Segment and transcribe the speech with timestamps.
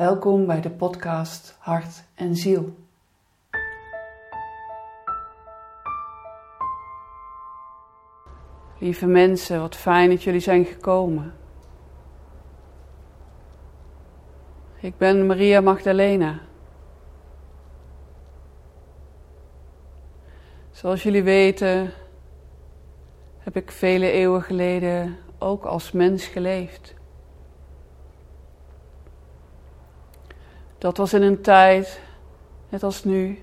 [0.00, 2.74] Welkom bij de podcast Hart en Ziel.
[8.78, 11.34] Lieve mensen, wat fijn dat jullie zijn gekomen.
[14.80, 16.40] Ik ben Maria Magdalena.
[20.70, 21.92] Zoals jullie weten
[23.38, 26.94] heb ik vele eeuwen geleden ook als mens geleefd.
[30.80, 32.00] Dat was in een tijd,
[32.68, 33.42] net als nu,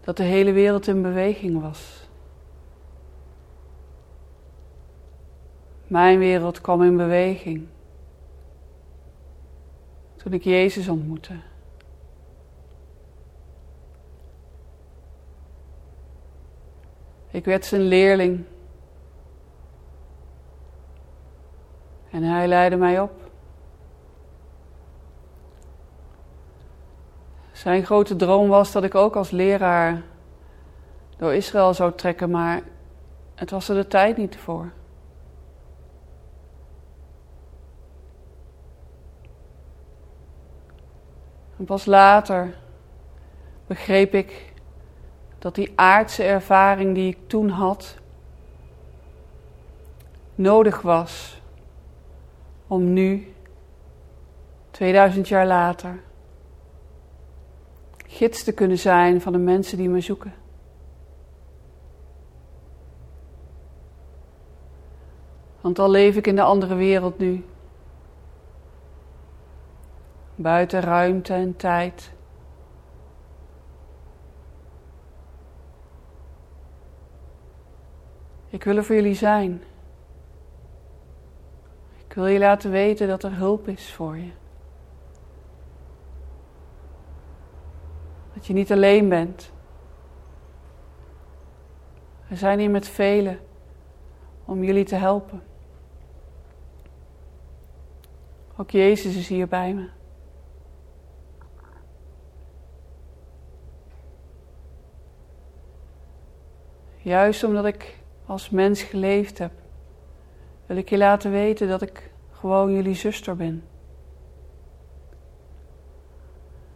[0.00, 2.08] dat de hele wereld in beweging was.
[5.86, 7.66] Mijn wereld kwam in beweging
[10.16, 11.34] toen ik Jezus ontmoette.
[17.30, 18.44] Ik werd zijn leerling.
[22.10, 23.27] En hij leidde mij op.
[27.58, 30.02] Zijn grote droom was dat ik ook als leraar
[31.16, 32.62] door Israël zou trekken, maar
[33.34, 34.70] het was er de tijd niet voor.
[41.56, 42.54] Pas later
[43.66, 44.52] begreep ik
[45.38, 47.96] dat die aardse ervaring die ik toen had
[50.34, 51.40] nodig was
[52.66, 53.34] om nu,
[54.70, 56.06] 2000 jaar later,
[58.08, 60.34] gids te kunnen zijn van de mensen die me zoeken.
[65.60, 67.44] Want al leef ik in de andere wereld nu,
[70.34, 72.12] buiten ruimte en tijd.
[78.50, 79.62] Ik wil er voor jullie zijn.
[82.06, 84.30] Ik wil je laten weten dat er hulp is voor je.
[88.48, 89.52] Je niet alleen bent.
[92.28, 93.38] We zijn hier met velen
[94.44, 95.42] om jullie te helpen.
[98.56, 99.88] Ook Jezus is hier bij me.
[106.96, 109.52] Juist omdat ik als mens geleefd heb,
[110.66, 113.64] wil ik je laten weten dat ik gewoon jullie zuster ben.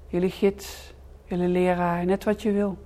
[0.07, 0.92] Jullie gids,
[1.37, 2.79] jullie leraar, net wat je wil.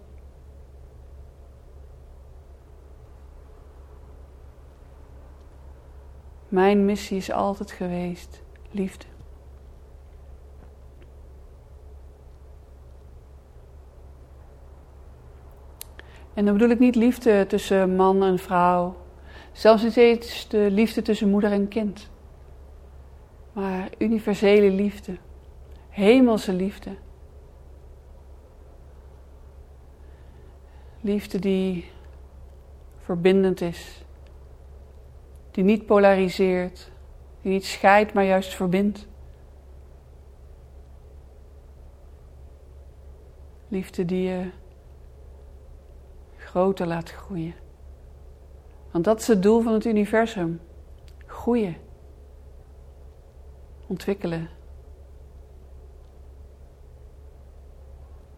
[6.49, 9.05] Mijn missie is altijd geweest liefde.
[16.35, 18.97] En dan bedoel ik niet liefde tussen man en vrouw.
[19.53, 22.11] Zelfs niet eens de liefde tussen moeder en kind.
[23.53, 25.17] Maar universele liefde.
[25.89, 26.97] Hemelse liefde.
[31.07, 31.91] Liefde die
[32.99, 34.05] verbindend is.
[35.51, 36.91] Die niet polariseert.
[37.43, 39.07] Die niet scheidt, maar juist verbindt.
[43.69, 44.51] Liefde die je
[46.37, 47.55] groter laat groeien.
[48.91, 50.61] Want dat is het doel van het universum:
[51.27, 51.77] groeien,
[53.87, 54.49] ontwikkelen.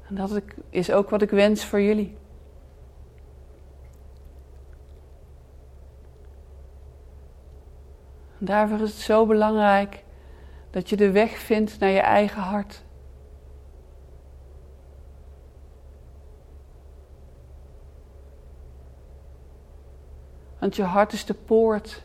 [0.09, 2.18] En dat is ook wat ik wens voor jullie.
[8.49, 10.05] Daarvoor is het zo belangrijk
[10.71, 12.85] dat je de weg vindt naar je eigen hart.
[20.59, 22.05] Want je hart is de poort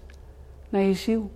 [0.69, 1.31] naar je ziel.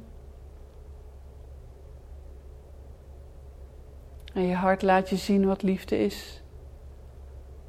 [4.34, 6.42] En je hart laat je zien wat liefde is.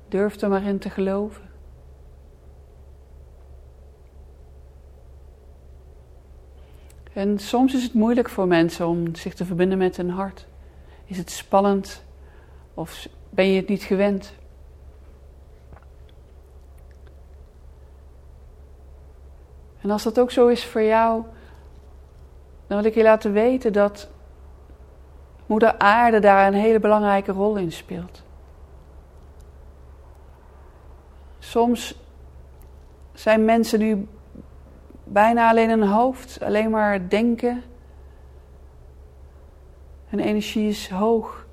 [0.08, 1.47] Durf er maar in te geloven.
[7.18, 10.46] En soms is het moeilijk voor mensen om zich te verbinden met hun hart.
[11.04, 12.04] Is het spannend
[12.74, 14.34] of ben je het niet gewend?
[19.80, 21.22] En als dat ook zo is voor jou,
[22.66, 24.08] dan wil ik je laten weten dat
[25.46, 28.22] Moeder Aarde daar een hele belangrijke rol in speelt.
[31.38, 31.94] Soms
[33.12, 34.08] zijn mensen nu
[35.12, 37.62] bijna alleen een hoofd, alleen maar denken.
[40.06, 41.46] Hun energie is hoog.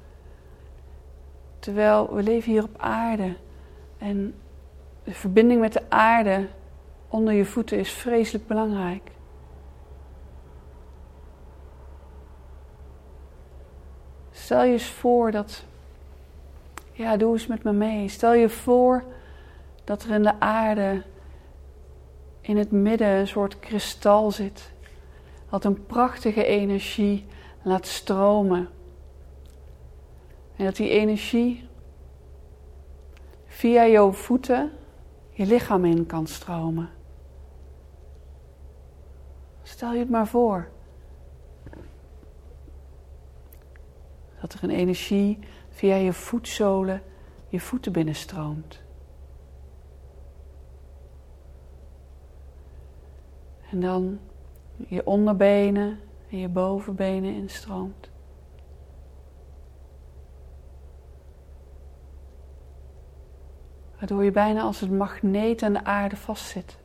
[1.59, 3.35] Terwijl we leven hier op aarde
[3.97, 4.35] en
[5.03, 6.47] de verbinding met de aarde
[7.07, 9.11] onder je voeten is vreselijk belangrijk.
[14.31, 15.63] Stel je eens voor dat.
[16.91, 18.07] Ja, doe eens met me mee.
[18.07, 19.03] Stel je voor
[19.83, 21.03] dat er in de aarde
[22.45, 24.73] in het midden een soort kristal zit.
[25.49, 27.25] Dat een prachtige energie
[27.61, 28.69] laat stromen.
[30.55, 31.67] En dat die energie
[33.45, 34.71] via jouw voeten
[35.29, 36.89] je lichaam in kan stromen.
[39.63, 40.69] Stel je het maar voor.
[44.41, 45.39] Dat er een energie
[45.69, 47.01] via je voetzolen
[47.47, 48.84] je voeten binnenstroomt.
[53.71, 54.19] En dan
[54.87, 58.09] je onderbenen en je bovenbenen instroomt.
[63.97, 66.77] Waardoor je bijna als het magneet aan de aarde vastzit.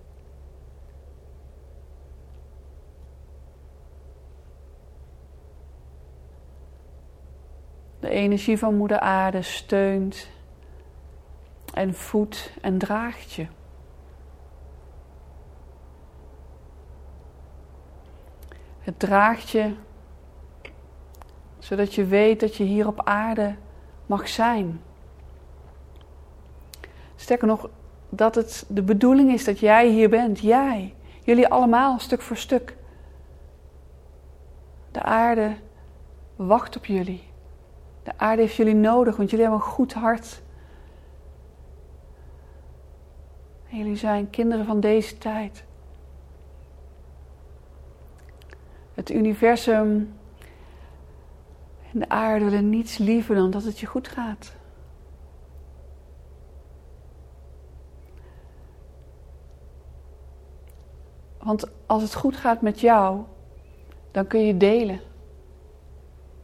[8.01, 10.31] De energie van Moeder Aarde steunt
[11.75, 13.47] en voedt en draagt je.
[18.81, 19.75] Het draagt je
[21.59, 23.55] zodat je weet dat je hier op aarde
[24.07, 24.81] mag zijn.
[27.17, 27.69] Sterker nog,
[28.09, 30.39] dat het de bedoeling is dat jij hier bent.
[30.39, 30.95] Jij.
[31.25, 32.77] Jullie allemaal, stuk voor stuk.
[34.91, 35.55] De aarde
[36.37, 37.23] wacht op jullie.
[38.03, 40.43] De aarde heeft jullie nodig, want jullie hebben een goed hart.
[43.67, 45.65] Jullie zijn kinderen van deze tijd.
[49.01, 50.15] Het universum
[51.93, 54.53] en de aarde willen niets liever dan dat het je goed gaat.
[61.39, 63.23] Want als het goed gaat met jou,
[64.11, 65.01] dan kun je delen.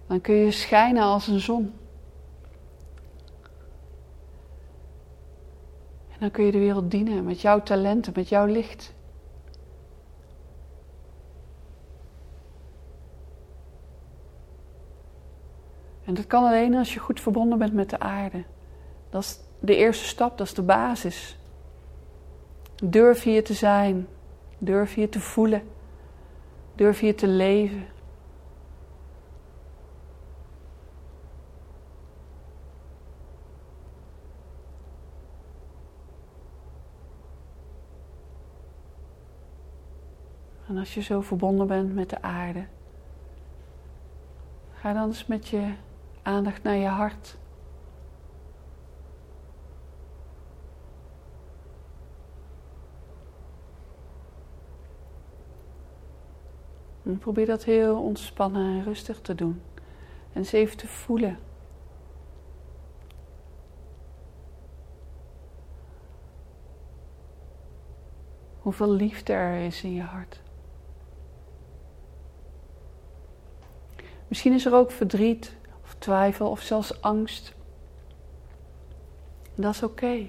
[0.06, 1.72] Dan kun je schijnen als een zon.
[6.08, 8.94] En dan kun je de wereld dienen met jouw talenten, met jouw licht.
[16.16, 18.44] Dat kan alleen als je goed verbonden bent met de aarde.
[19.10, 21.38] Dat is de eerste stap, dat is de basis.
[22.84, 24.08] Durf hier te zijn,
[24.58, 25.62] durf hier te voelen,
[26.74, 27.86] durf hier te leven.
[40.68, 42.66] En als je zo verbonden bent met de aarde,
[44.74, 45.72] ga dan eens met je
[46.26, 47.36] aandacht naar je hart.
[57.18, 59.62] Probeer dat heel ontspannen en rustig te doen.
[60.32, 61.38] En eens even te voelen.
[68.58, 70.42] Hoeveel liefde er is in je hart.
[74.28, 75.56] Misschien is er ook verdriet
[75.86, 77.54] of twijfel of zelfs angst.
[79.54, 80.28] Dat is oké.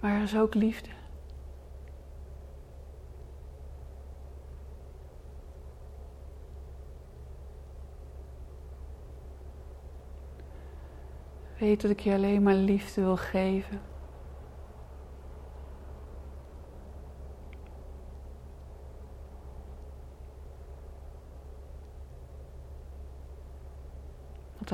[0.00, 0.88] Maar er is ook liefde.
[11.58, 13.91] Weet dat ik je alleen maar liefde wil geven.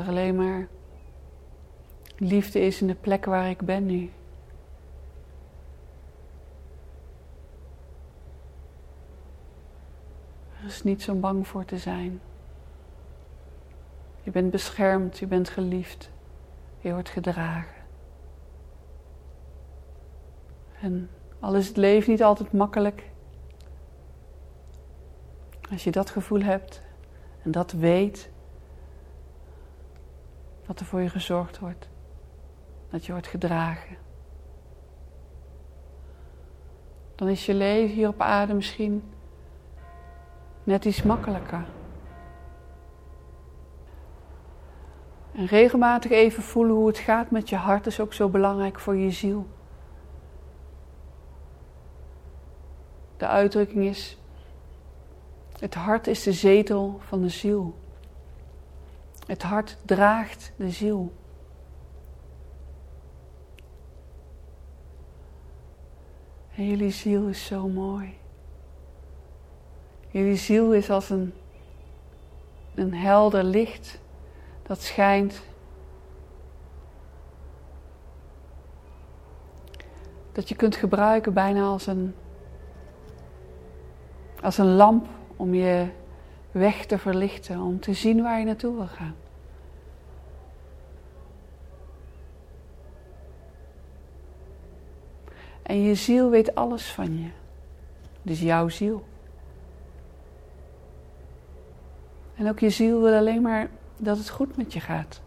[0.07, 0.69] Alleen maar
[2.17, 4.11] liefde is in de plek waar ik ben nu.
[10.61, 12.21] Er is niet zo bang voor te zijn.
[14.23, 16.11] Je bent beschermd, je bent geliefd,
[16.81, 17.75] je wordt gedragen.
[20.81, 23.11] En al is het leven niet altijd makkelijk,
[25.71, 26.83] als je dat gevoel hebt
[27.43, 28.31] en dat weet,
[30.69, 31.89] dat er voor je gezorgd wordt.
[32.91, 33.97] Dat je wordt gedragen.
[37.15, 39.03] Dan is je leven hier op aarde misschien
[40.65, 41.67] net iets makkelijker.
[45.33, 48.97] En regelmatig even voelen hoe het gaat met je hart is ook zo belangrijk voor
[48.97, 49.47] je ziel.
[53.17, 54.19] De uitdrukking is:
[55.59, 57.75] het hart is de zetel van de ziel.
[59.29, 61.13] Het hart draagt de ziel.
[66.55, 68.19] En jullie ziel is zo mooi.
[70.09, 71.33] Jullie ziel is als een
[72.79, 74.01] een helder licht
[74.63, 75.43] dat schijnt.
[80.33, 82.15] Dat je kunt gebruiken bijna als een,
[84.43, 85.07] als een lamp
[85.37, 85.89] om je
[86.59, 89.15] weg te verlichten, om te zien waar je naartoe wil gaan.
[95.63, 97.29] En je ziel weet alles van je.
[98.23, 99.05] Dus jouw ziel.
[102.35, 105.21] En ook je ziel wil alleen maar dat het goed met je gaat.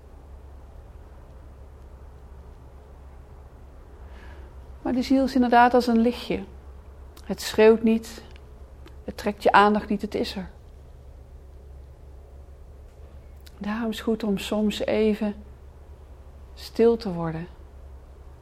[4.81, 6.43] Maar de ziel is inderdaad als een lichtje.
[7.25, 8.23] Het schreeuwt niet,
[9.03, 10.49] het trekt je aandacht niet, het is er.
[13.61, 15.35] Daarom is het goed om soms even
[16.53, 17.47] stil te worden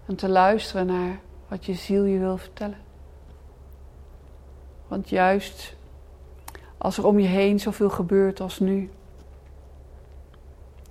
[0.06, 2.78] en te luisteren naar wat je ziel je wil vertellen.
[4.88, 5.76] Want juist
[6.78, 8.90] als er om je heen zoveel gebeurt als nu,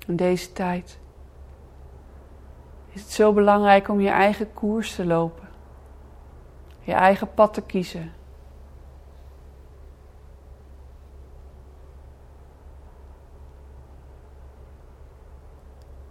[0.07, 0.99] in deze tijd,
[2.93, 5.49] is het zo belangrijk om je eigen koers te lopen,
[6.81, 8.13] je eigen pad te kiezen.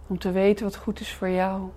[0.08, 1.70] Om te weten wat goed is voor jou.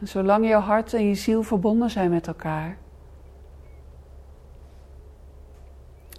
[0.00, 2.78] En zolang jouw hart en je ziel verbonden zijn met elkaar,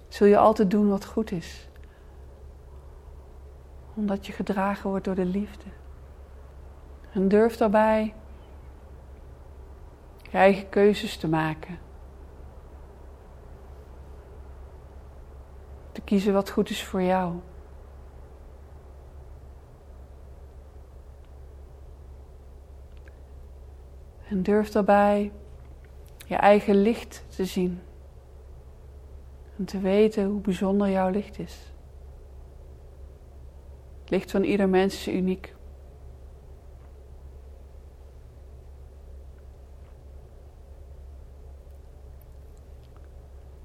[0.08, 1.68] zul je altijd doen wat goed is.
[3.94, 5.64] Omdat je gedragen wordt door de liefde.
[7.12, 8.14] En durf daarbij
[10.30, 11.89] je eigen keuzes te maken.
[16.10, 17.34] Kiezen wat goed is voor jou.
[24.28, 25.32] En durf daarbij
[26.26, 27.80] je eigen licht te zien.
[29.58, 31.72] En te weten hoe bijzonder jouw licht is.
[34.00, 35.54] Het licht van ieder mens is uniek.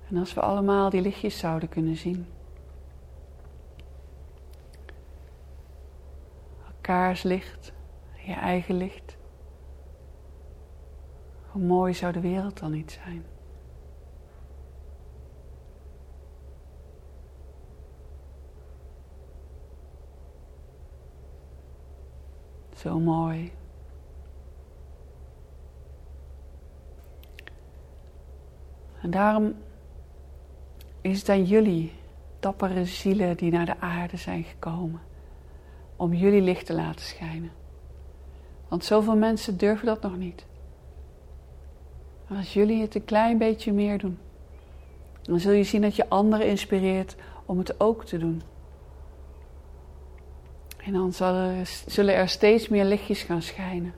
[0.10, 2.34] En als we allemaal die lichtjes zouden kunnen zien.
[6.86, 7.74] Elkaars licht,
[8.26, 9.18] je eigen licht.
[11.52, 13.26] Hoe mooi zou de wereld dan niet zijn?
[22.76, 23.52] Zo mooi.
[29.02, 29.56] En daarom
[31.02, 31.94] is het aan jullie,
[32.40, 35.02] dappere zielen die naar de aarde zijn gekomen,
[35.96, 37.52] om jullie licht te laten schijnen.
[38.68, 40.46] Want zoveel mensen durven dat nog niet.
[42.30, 44.18] Als jullie het een klein beetje meer doen,
[45.22, 48.42] dan zul je zien dat je anderen inspireert om het ook te doen.
[50.78, 51.14] En dan
[51.88, 53.94] zullen er steeds meer lichtjes gaan schijnen.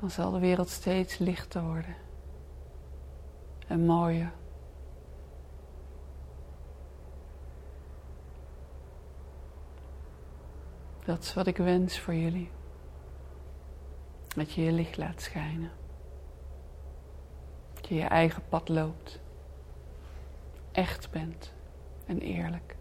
[0.00, 1.96] Dan zal de wereld steeds lichter worden
[3.66, 4.32] en mooier.
[11.04, 12.50] Dat is wat ik wens voor jullie.
[14.36, 15.70] Dat je je licht laat schijnen.
[17.74, 19.20] Dat je je eigen pad loopt.
[20.72, 21.52] Echt bent
[22.06, 22.76] en eerlijk.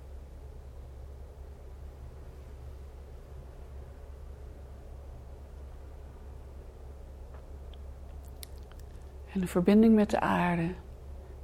[9.33, 10.73] En de verbinding met de aarde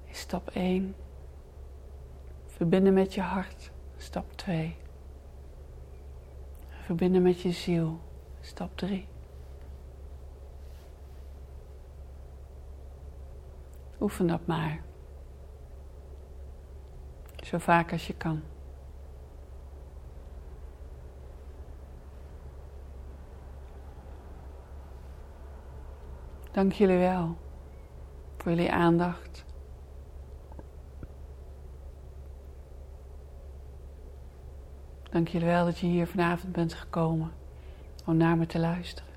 [0.05, 0.95] is stap 1.
[2.45, 4.75] Verbinden met je hart, stap 2.
[6.89, 7.99] Verbinden met je ziel.
[8.41, 9.07] Stap 3.
[13.99, 14.81] Oefen dat maar.
[17.43, 18.41] Zo vaak als je kan.
[26.51, 27.37] Dank jullie wel
[28.37, 29.28] voor jullie aandacht.
[35.09, 37.31] Dank jullie wel dat je hier vanavond bent gekomen
[38.05, 39.09] om naar me te luisteren.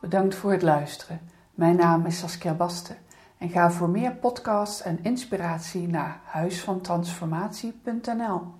[0.00, 1.20] Bedankt voor het luisteren.
[1.54, 2.96] Mijn naam is Saskia Basten
[3.38, 8.56] en ga voor meer podcasts en inspiratie naar huisvantransformatie.nl.